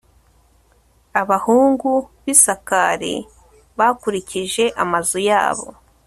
[1.21, 3.13] abahungu ba isakari
[3.77, 5.67] bakurikije amazu yabo